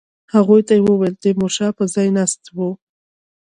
هغوی 0.33 0.61
ته 0.67 0.73
یې 0.77 0.81
وویل 0.85 1.15
تیمورشاه 1.23 1.71
به 1.77 1.83
ځای 1.93 2.07
ناستی 2.17 2.49
وي. 2.57 2.69